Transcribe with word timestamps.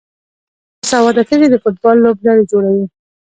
باسواده 0.81 1.21
ښځې 1.29 1.47
د 1.49 1.55
فوټبال 1.63 1.95
لوبډلې 2.05 2.43
جوړوي. 2.51 2.85